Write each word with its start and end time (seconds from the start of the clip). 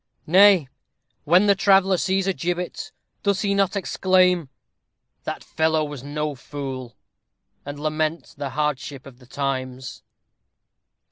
Nay, 0.25 0.67
when 1.25 1.45
the 1.45 1.53
traveller 1.53 1.97
sees 1.97 2.25
a 2.25 2.33
gibbet, 2.33 2.91
does 3.21 3.41
he 3.43 3.53
not 3.53 3.75
exclaim, 3.75 4.49
"That 5.25 5.43
fellow 5.43 5.83
was 5.83 6.01
no 6.03 6.33
fool!" 6.33 6.95
and 7.67 7.79
lament 7.79 8.33
the 8.35 8.49
hardship 8.49 9.05
of 9.05 9.19
the 9.19 9.27
times? 9.27 10.01